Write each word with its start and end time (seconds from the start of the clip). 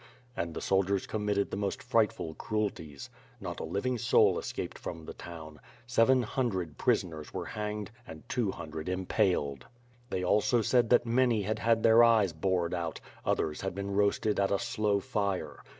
And 0.35 0.55
the 0.55 0.61
soldiers 0.61 1.05
committed 1.05 1.51
the 1.51 1.57
most 1.57 1.83
frightful 1.83 2.33
cruelties. 2.33 3.11
Not 3.39 3.59
a 3.59 3.63
living 3.63 3.99
soul 3.99 4.39
escaped 4.39 4.79
from 4.79 5.05
the 5.05 5.13
town. 5.13 5.59
Seven 5.85 6.23
hundred 6.23 6.75
prisoners 6.79 7.35
were 7.35 7.45
hanged 7.45 7.91
and 8.07 8.27
two 8.27 8.49
hundred 8.49 8.89
impaled. 8.89 9.59
WITH 9.59 9.61
FIRE 9.61 10.17
AND 10.17 10.21
SWORD. 10.21 10.21
323 10.23 10.23
They 10.23 10.23
said 10.23 10.85
also 10.87 10.87
that 10.87 11.15
many 11.15 11.41
had 11.43 11.59
had 11.59 11.83
their 11.83 12.03
eyes 12.03 12.33
bored 12.33 12.73
out; 12.73 12.99
others 13.23 13.61
had 13.61 13.75
been 13.75 13.91
roasted 13.91 14.39
at 14.39 14.49
a 14.49 14.57
slow 14.57 14.99
fire. 14.99 15.61